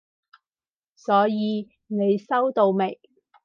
[0.95, 2.99] 所以你收到未？